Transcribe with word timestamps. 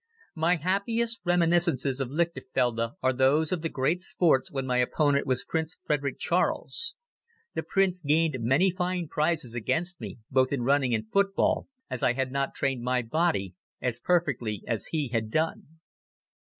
My 0.33 0.55
happiest 0.55 1.19
reminiscences 1.25 1.99
of 1.99 2.09
Lichterfelde 2.09 2.93
are 3.03 3.13
those 3.13 3.51
of 3.51 3.61
the 3.61 3.69
great 3.69 4.01
sports 4.01 4.51
when 4.51 4.65
my 4.65 4.77
opponent 4.77 5.27
was 5.27 5.45
Prince 5.47 5.77
Frederick 5.85 6.17
Charles. 6.17 6.95
The 7.53 7.61
Prince 7.61 8.01
gained 8.01 8.35
many 8.39 8.71
first 8.71 9.11
prizes 9.11 9.53
against 9.53 10.01
me 10.01 10.17
both 10.31 10.51
in 10.51 10.63
running 10.63 10.95
and 10.95 11.05
football, 11.11 11.67
as 11.87 12.01
I 12.01 12.13
had 12.13 12.31
not 12.31 12.55
trained 12.55 12.81
my 12.81 13.03
body 13.03 13.53
as 13.79 13.99
perfectly 13.99 14.63
as 14.65 14.87
he 14.87 15.09
had 15.09 15.29
done. 15.29 15.67